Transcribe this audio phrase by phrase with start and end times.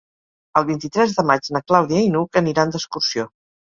[0.61, 3.33] El vint-i-tres de maig na Clàudia i n'Hug aniran d'excursió.